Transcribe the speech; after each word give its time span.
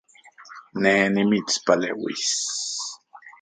Ne 0.81 0.93
nimitspaleuis 1.13 2.27